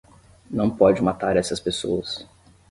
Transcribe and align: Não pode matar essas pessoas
Não 0.49 0.67
pode 0.67 0.99
matar 0.99 1.37
essas 1.37 1.59
pessoas 1.59 2.25